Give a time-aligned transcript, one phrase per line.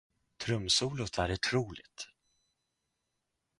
[0.39, 2.09] Trumsolot är otroligt.